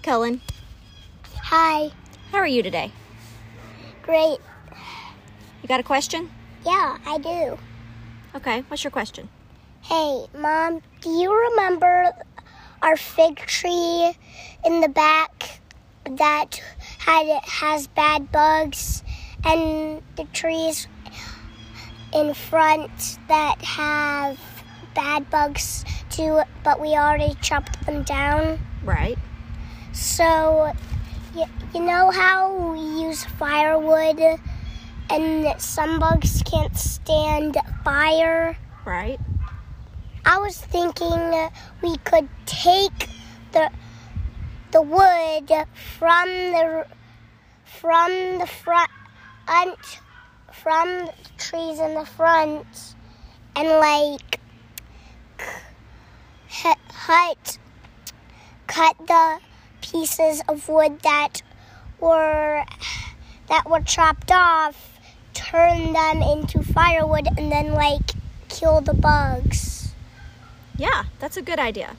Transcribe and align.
Cullen. 0.00 0.40
Hi. 1.36 1.90
How 2.32 2.38
are 2.38 2.46
you 2.46 2.62
today? 2.62 2.90
Great. 4.02 4.38
You 5.62 5.68
got 5.68 5.80
a 5.80 5.84
question? 5.84 6.30
Yeah, 6.64 6.98
I 7.06 7.18
do. 7.18 7.58
Okay, 8.34 8.64
what's 8.68 8.82
your 8.82 8.90
question? 8.90 9.28
Hey, 9.82 10.26
Mom, 10.36 10.82
do 11.00 11.10
you 11.10 11.32
remember 11.50 12.12
our 12.82 12.96
fig 12.96 13.36
tree 13.36 14.14
in 14.64 14.80
the 14.80 14.88
back 14.88 15.60
that 16.10 16.60
had 16.98 17.26
has 17.44 17.86
bad 17.86 18.32
bugs 18.32 19.02
and 19.44 20.02
the 20.16 20.24
trees 20.32 20.88
in 22.12 22.34
front 22.34 23.18
that 23.28 23.62
have 23.62 24.38
bad 24.94 25.30
bugs 25.30 25.84
too, 26.10 26.42
but 26.62 26.80
we 26.80 26.88
already 26.88 27.34
chopped 27.40 27.84
them 27.86 28.02
down? 28.02 28.58
Right. 28.84 29.18
So, 30.14 30.72
you, 31.34 31.44
you 31.74 31.80
know 31.80 32.08
how 32.12 32.70
we 32.70 32.78
use 32.78 33.24
firewood 33.24 34.20
and 35.10 35.60
some 35.60 35.98
bugs 35.98 36.40
can't 36.44 36.76
stand 36.76 37.56
fire? 37.82 38.56
Right. 38.86 39.18
I 40.24 40.38
was 40.38 40.56
thinking 40.56 41.50
we 41.82 41.96
could 42.04 42.28
take 42.46 43.08
the 43.50 43.72
the 44.70 44.82
wood 44.82 45.50
from 45.98 46.28
the 46.28 46.86
from 47.64 48.38
the 48.38 48.46
front 48.46 48.90
from 50.52 51.06
the 51.06 51.14
trees 51.38 51.80
in 51.80 51.94
the 51.94 52.06
front 52.06 52.94
and 53.56 53.68
like 53.68 54.38
cut 56.48 57.58
cut 58.68 58.96
the 59.08 59.40
pieces 59.84 60.42
of 60.48 60.68
wood 60.68 61.00
that 61.00 61.42
were 62.00 62.64
that 63.48 63.68
were 63.68 63.82
chopped 63.82 64.32
off, 64.32 64.98
turn 65.34 65.92
them 65.92 66.22
into 66.22 66.62
firewood, 66.62 67.26
and 67.36 67.52
then 67.52 67.72
like 67.72 68.12
kill 68.48 68.80
the 68.80 68.94
bugs. 68.94 69.92
Yeah, 70.76 71.04
that's 71.18 71.36
a 71.36 71.42
good 71.42 71.58
idea. 71.58 71.96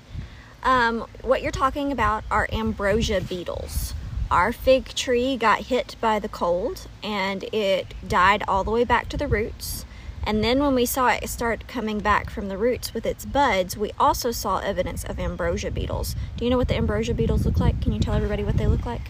Um, 0.63 1.05
what 1.21 1.43
you're 1.43 1.51
talking 1.51 1.91
about 1.91 2.23
are 2.31 2.49
ambrosia 2.51 3.21
beetles. 3.21 3.93
Our 4.31 4.51
fig 4.51 4.87
tree 4.95 5.37
got 5.37 5.59
hit 5.65 5.95
by 6.01 6.17
the 6.17 6.27
cold 6.27 6.87
and 7.03 7.43
it 7.53 7.93
died 8.05 8.43
all 8.47 8.63
the 8.63 8.71
way 8.71 8.83
back 8.83 9.07
to 9.09 9.17
the 9.17 9.27
roots. 9.27 9.84
And 10.25 10.43
then 10.43 10.59
when 10.59 10.73
we 10.73 10.85
saw 10.87 11.09
it 11.09 11.29
start 11.29 11.67
coming 11.67 11.99
back 11.99 12.31
from 12.31 12.47
the 12.47 12.57
roots 12.57 12.93
with 12.93 13.05
its 13.05 13.25
buds, 13.25 13.77
we 13.77 13.91
also 13.99 14.31
saw 14.31 14.57
evidence 14.57 15.03
of 15.03 15.19
ambrosia 15.19 15.69
beetles. 15.69 16.15
Do 16.35 16.45
you 16.45 16.51
know 16.51 16.57
what 16.57 16.67
the 16.67 16.75
ambrosia 16.75 17.13
beetles 17.13 17.45
look 17.45 17.59
like? 17.59 17.79
Can 17.81 17.91
you 17.91 17.99
tell 17.99 18.15
everybody 18.15 18.43
what 18.43 18.57
they 18.57 18.65
look 18.65 18.85
like? 18.85 19.01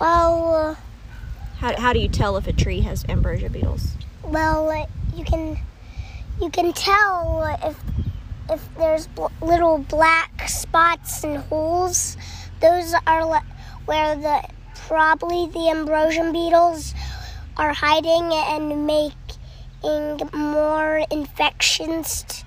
Well, 0.00 0.76
how, 1.58 1.80
how 1.80 1.92
do 1.92 2.00
you 2.00 2.08
tell 2.08 2.36
if 2.36 2.48
a 2.48 2.52
tree 2.52 2.80
has 2.80 3.04
ambrosia 3.08 3.48
beetles? 3.48 3.92
Well, 4.24 4.88
you 5.14 5.24
can 5.24 5.56
you 6.40 6.50
can 6.50 6.72
tell 6.72 7.58
if 7.62 7.78
if 8.50 8.74
there's 8.76 9.06
bl- 9.06 9.26
little 9.40 9.78
black 9.78 10.48
spots 10.48 11.24
and 11.24 11.38
holes. 11.38 12.16
Those 12.60 12.94
are 13.06 13.24
le- 13.24 13.46
where 13.86 14.16
the 14.16 14.42
probably 14.86 15.46
the 15.46 15.70
ambrosia 15.70 16.30
beetles 16.32 16.94
are 17.56 17.72
hiding 17.72 18.32
and 18.32 18.86
make 18.86 19.14
more 19.82 21.04
infections 21.10 22.44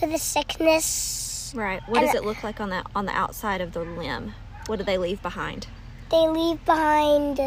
to 0.00 0.06
the 0.06 0.18
sickness. 0.18 1.52
Right. 1.54 1.82
What 1.86 2.00
does 2.00 2.14
it 2.14 2.24
look 2.24 2.42
like 2.42 2.60
on 2.60 2.70
the 2.70 2.84
on 2.94 3.06
the 3.06 3.12
outside 3.12 3.60
of 3.60 3.72
the 3.72 3.80
limb? 3.80 4.34
What 4.66 4.78
do 4.78 4.84
they 4.84 4.98
leave 4.98 5.20
behind? 5.22 5.66
They 6.10 6.28
leave 6.28 6.64
behind 6.64 7.38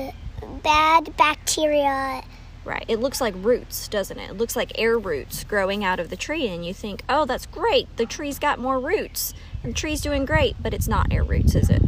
bad 0.64 1.16
bacteria. 1.18 2.24
Right. 2.64 2.86
It 2.88 3.00
looks 3.00 3.22
like 3.22 3.34
roots, 3.38 3.88
doesn't 3.88 4.18
it? 4.18 4.32
It 4.32 4.38
looks 4.38 4.56
like 4.56 4.72
air 4.80 4.98
roots 4.98 5.44
growing 5.44 5.84
out 5.84 6.00
of 6.00 6.10
the 6.10 6.16
tree 6.16 6.48
and 6.48 6.66
you 6.66 6.74
think, 6.74 7.04
"Oh, 7.08 7.26
that's 7.26 7.46
great. 7.46 7.96
The 7.98 8.06
tree's 8.06 8.40
got 8.40 8.60
more 8.60 8.80
roots." 8.80 9.34
And 9.64 9.74
the 9.74 9.78
tree's 9.78 10.02
doing 10.02 10.26
great, 10.26 10.56
but 10.62 10.74
it's 10.74 10.88
not 10.88 11.12
air 11.12 11.24
roots, 11.24 11.56
is 11.56 11.70
it? 11.70 11.82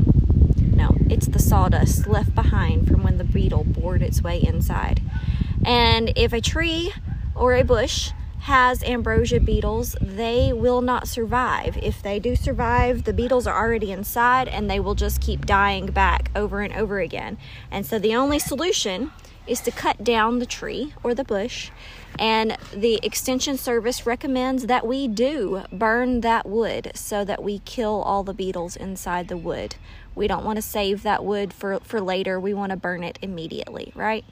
No, 0.75 0.95
it's 1.09 1.27
the 1.27 1.39
sawdust 1.39 2.05
left 2.07 2.35
behind 2.35 2.87
from 2.87 3.01
when 3.03 3.17
the 3.17 3.23
beetle 3.23 3.63
bored 3.63 4.03
its 4.03 4.21
way 4.21 4.37
inside. 4.37 5.01
And 5.65 6.13
if 6.15 6.33
a 6.33 6.41
tree 6.41 6.93
or 7.37 7.53
a 7.53 7.63
bush 7.63 8.11
has 8.39 8.81
ambrosia 8.83 9.39
beetles, 9.39 9.95
they 9.99 10.53
will 10.53 10.81
not 10.81 11.07
survive. 11.07 11.77
If 11.81 12.01
they 12.01 12.19
do 12.19 12.35
survive, 12.35 13.03
the 13.03 13.13
beetles 13.13 13.45
are 13.45 13.57
already 13.57 13.91
inside 13.91 14.47
and 14.47 14.69
they 14.69 14.79
will 14.79 14.95
just 14.95 15.19
keep 15.19 15.45
dying 15.45 15.87
back 15.87 16.31
over 16.35 16.61
and 16.61 16.73
over 16.73 16.99
again. 16.99 17.37
And 17.69 17.85
so 17.85 17.99
the 17.99 18.15
only 18.15 18.39
solution 18.39 19.11
is 19.47 19.59
to 19.61 19.71
cut 19.71 20.03
down 20.03 20.39
the 20.39 20.45
tree 20.45 20.93
or 21.03 21.13
the 21.13 21.23
bush. 21.23 21.71
And 22.19 22.57
the 22.73 22.99
Extension 23.03 23.57
Service 23.57 24.05
recommends 24.05 24.67
that 24.67 24.87
we 24.87 25.07
do 25.07 25.63
burn 25.71 26.21
that 26.21 26.45
wood 26.47 26.91
so 26.95 27.23
that 27.25 27.43
we 27.43 27.59
kill 27.59 28.01
all 28.01 28.23
the 28.23 28.33
beetles 28.33 28.75
inside 28.75 29.27
the 29.27 29.37
wood. 29.37 29.75
We 30.15 30.27
don't 30.27 30.43
want 30.43 30.57
to 30.57 30.61
save 30.61 31.03
that 31.03 31.23
wood 31.23 31.53
for, 31.53 31.79
for 31.81 32.01
later, 32.01 32.39
we 32.39 32.53
want 32.53 32.71
to 32.71 32.77
burn 32.77 33.03
it 33.03 33.19
immediately, 33.21 33.91
right? 33.95 34.25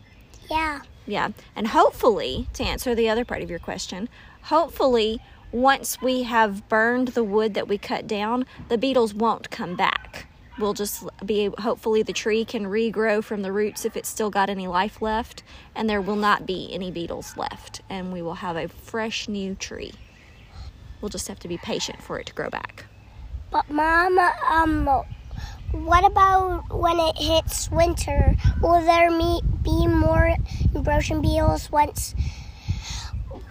Yeah. 0.49 0.81
Yeah. 1.05 1.29
And 1.55 1.67
hopefully, 1.67 2.47
to 2.53 2.63
answer 2.63 2.95
the 2.95 3.09
other 3.09 3.25
part 3.25 3.41
of 3.41 3.49
your 3.49 3.59
question, 3.59 4.09
hopefully, 4.43 5.21
once 5.51 6.01
we 6.01 6.23
have 6.23 6.67
burned 6.67 7.09
the 7.09 7.23
wood 7.23 7.53
that 7.53 7.67
we 7.67 7.77
cut 7.77 8.07
down, 8.07 8.45
the 8.69 8.77
beetles 8.77 9.13
won't 9.13 9.49
come 9.51 9.75
back. 9.75 10.27
We'll 10.57 10.73
just 10.73 11.03
be 11.25 11.49
hopefully 11.59 12.01
the 12.01 12.13
tree 12.13 12.45
can 12.45 12.65
regrow 12.65 13.23
from 13.23 13.41
the 13.41 13.51
roots 13.51 13.85
if 13.85 13.97
it's 13.97 14.07
still 14.07 14.29
got 14.29 14.49
any 14.49 14.67
life 14.67 15.01
left, 15.01 15.43
and 15.75 15.89
there 15.89 16.01
will 16.01 16.15
not 16.15 16.45
be 16.45 16.69
any 16.73 16.91
beetles 16.91 17.35
left, 17.35 17.81
and 17.89 18.13
we 18.13 18.21
will 18.21 18.35
have 18.35 18.55
a 18.55 18.67
fresh 18.67 19.27
new 19.27 19.55
tree. 19.55 19.93
We'll 21.01 21.09
just 21.09 21.27
have 21.27 21.39
to 21.39 21.47
be 21.47 21.57
patient 21.57 22.01
for 22.01 22.19
it 22.19 22.25
to 22.27 22.33
grow 22.33 22.49
back. 22.49 22.85
But, 23.51 23.69
Mom, 23.69 24.17
um, 24.49 24.89
what 25.83 26.05
about 26.05 26.73
when 26.73 26.99
it 26.99 27.17
hits 27.17 27.69
winter? 27.69 28.35
Will 28.61 28.81
there 28.81 29.11
be 29.63 29.87
more 29.87 30.35
ambrosia 30.73 31.19
beetles 31.19 31.71
once 31.71 32.15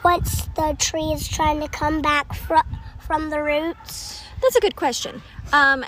once 0.03 0.47
the 0.57 0.77
tree 0.79 1.13
is 1.13 1.29
trying 1.29 1.61
to 1.61 1.69
come 1.69 2.01
back 2.01 2.35
fr- 2.35 2.57
from 2.99 3.31
the 3.31 3.43
roots? 3.43 4.23
That's 4.41 4.57
a 4.57 4.61
good 4.61 4.77
question. 4.77 5.23
Um, 5.53 5.85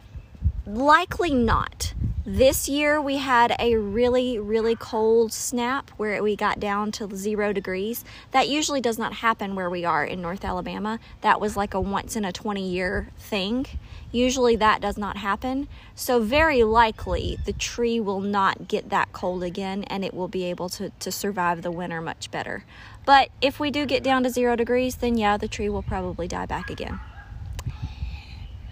likely 0.67 1.35
not. 1.35 1.95
This 2.29 2.69
year 2.69 3.01
we 3.01 3.19
had 3.19 3.55
a 3.57 3.77
really, 3.77 4.37
really 4.37 4.75
cold 4.75 5.33
snap 5.33 5.91
where 5.91 6.21
we 6.25 6.35
got 6.35 6.59
down 6.59 6.91
to 6.93 7.09
zero 7.15 7.53
degrees. 7.53 8.05
That 8.33 8.49
usually 8.49 8.81
does 8.81 8.99
not 8.99 9.13
happen 9.13 9.55
where 9.55 9.71
we 9.71 9.85
are 9.85 10.05
in 10.05 10.23
North 10.23 10.45
Alabama. 10.45 10.99
That 11.21 11.41
was 11.41 11.57
like 11.57 11.73
a 11.73 11.81
once 11.81 12.17
in 12.17 12.25
a 12.25 12.33
20 12.33 12.69
year 12.69 13.11
thing. 13.17 13.67
Usually 14.11 14.57
that 14.57 14.81
does 14.81 14.99
not 14.99 15.19
happen. 15.19 15.69
So, 15.95 16.19
very 16.19 16.65
likely 16.65 17.39
the 17.45 17.53
tree 17.53 18.01
will 18.01 18.21
not 18.21 18.67
get 18.67 18.91
that 18.91 19.13
cold 19.13 19.45
again 19.45 19.85
and 19.85 20.05
it 20.05 20.13
will 20.13 20.27
be 20.27 20.43
able 20.47 20.69
to, 20.71 20.91
to 20.99 21.13
survive 21.13 21.63
the 21.63 21.71
winter 21.71 22.01
much 22.01 22.33
better. 22.33 22.65
But 23.05 23.29
if 23.41 23.61
we 23.61 23.71
do 23.71 23.87
get 23.87 24.03
down 24.03 24.25
to 24.25 24.31
zero 24.31 24.57
degrees, 24.57 24.97
then 24.97 25.17
yeah, 25.17 25.37
the 25.37 25.47
tree 25.47 25.69
will 25.69 25.85
probably 25.85 26.27
die 26.27 26.47
back 26.47 26.71
again. 26.71 26.99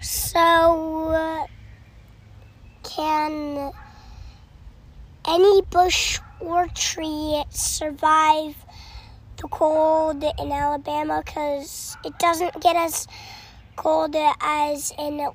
So, 0.01 1.09
uh, 1.11 1.47
can 3.27 3.71
any 5.27 5.61
bush 5.63 6.19
or 6.39 6.67
tree 6.67 7.43
survive 7.49 8.55
the 9.37 9.47
cold 9.47 10.23
in 10.23 10.51
Alabama? 10.51 11.23
Because 11.25 11.97
it 12.05 12.17
doesn't 12.19 12.61
get 12.61 12.75
as 12.75 13.07
cold 13.75 14.15
as 14.41 14.93
in 14.99 15.27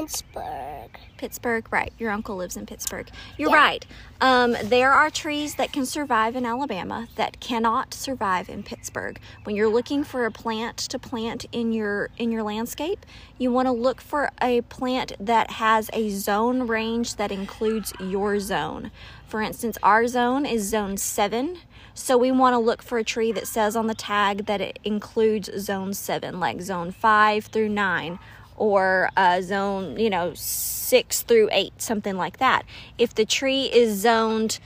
Pittsburgh. 0.00 0.90
Pittsburgh, 1.16 1.72
right. 1.72 1.92
Your 1.98 2.10
uncle 2.12 2.36
lives 2.36 2.56
in 2.56 2.66
Pittsburgh. 2.66 3.08
You're 3.36 3.50
yeah. 3.50 3.56
right. 3.56 3.86
Um, 4.20 4.56
there 4.62 4.92
are 4.92 5.10
trees 5.10 5.56
that 5.56 5.72
can 5.72 5.84
survive 5.86 6.36
in 6.36 6.46
Alabama 6.46 7.08
that 7.16 7.40
cannot 7.40 7.92
survive 7.94 8.48
in 8.48 8.62
Pittsburgh. 8.62 9.18
When 9.42 9.56
you're 9.56 9.68
looking 9.68 10.04
for 10.04 10.24
a 10.24 10.30
plant 10.30 10.76
to 10.78 10.98
plant 10.98 11.46
in 11.50 11.72
your 11.72 12.10
in 12.16 12.30
your 12.30 12.44
landscape, 12.44 13.04
you 13.38 13.50
want 13.50 13.66
to 13.66 13.72
look 13.72 14.00
for 14.00 14.30
a 14.40 14.60
plant 14.62 15.12
that 15.18 15.52
has 15.52 15.90
a 15.92 16.10
zone 16.10 16.66
range 16.68 17.16
that 17.16 17.32
includes 17.32 17.92
your 17.98 18.38
zone. 18.38 18.92
For 19.26 19.42
instance, 19.42 19.76
our 19.82 20.06
zone 20.06 20.46
is 20.46 20.68
zone 20.68 20.96
7. 20.96 21.58
So 21.92 22.16
we 22.16 22.30
want 22.30 22.54
to 22.54 22.58
look 22.58 22.80
for 22.80 22.98
a 22.98 23.04
tree 23.04 23.32
that 23.32 23.48
says 23.48 23.74
on 23.74 23.88
the 23.88 23.94
tag 23.94 24.46
that 24.46 24.60
it 24.60 24.78
includes 24.84 25.50
zone 25.58 25.92
7, 25.92 26.38
like 26.38 26.60
zone 26.60 26.92
5 26.92 27.46
through 27.46 27.70
9 27.70 28.18
or 28.58 29.10
uh, 29.16 29.40
zone, 29.40 29.98
you 29.98 30.10
know, 30.10 30.32
six 30.34 31.22
through 31.22 31.48
eight, 31.52 31.80
something 31.80 32.16
like 32.16 32.38
that. 32.38 32.64
If 32.98 33.14
the 33.14 33.24
tree 33.24 33.64
is 33.66 34.00
zoned 34.00 34.58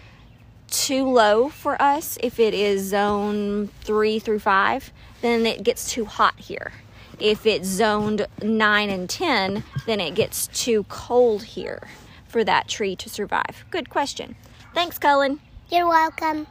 too 0.69 1.05
low 1.05 1.49
for 1.51 1.81
us, 1.81 2.19
if 2.23 2.41
it 2.41 2.55
is 2.55 2.83
zone 2.89 3.69
three 3.83 4.19
through 4.19 4.41
five, 4.41 4.93
then 5.21 5.47
it 5.47 5.63
gets 5.63 5.91
too 5.91 6.05
hot 6.07 6.39
here. 6.41 6.73
if 7.21 7.47
it's 7.47 7.69
zoned 7.69 8.27
9 8.43 8.91
and 8.91 9.09
10, 9.09 9.63
then 9.87 10.01
it 10.01 10.15
gets 10.15 10.49
too 10.49 10.85
cold 10.89 11.43
here 11.45 11.89
for 12.27 12.43
that 12.45 12.69
tree 12.69 12.97
to 12.97 13.09
survive. 13.09 13.65
Good 13.71 13.89
question. 13.91 14.35
Thanks, 14.75 14.99
Cullen. 14.99 15.39
You're 15.71 15.87
welcome. 15.87 16.47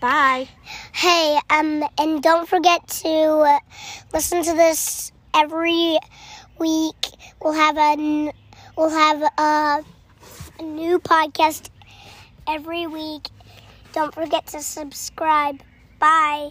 Bye. 0.00 0.48
Hey, 0.92 1.38
um, 1.50 1.82
and 1.98 2.22
don't 2.22 2.48
forget 2.48 2.86
to 3.02 3.58
listen 4.12 4.42
to 4.44 4.52
this 4.52 5.10
every 5.34 5.98
week. 6.58 7.06
We'll 7.42 7.52
have 7.52 7.76
a 7.76 8.32
we'll 8.76 8.90
have 8.90 9.22
a, 9.38 9.84
a 10.58 10.62
new 10.62 10.98
podcast 10.98 11.70
every 12.48 12.86
week. 12.86 13.28
Don't 13.92 14.14
forget 14.14 14.46
to 14.48 14.60
subscribe. 14.60 15.60
Bye. 15.98 16.50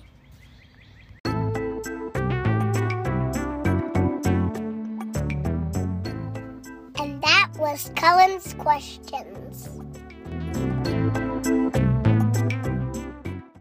And 6.96 7.22
that 7.22 7.50
was 7.58 7.92
Cullen's 7.96 8.54
questions. 8.54 9.70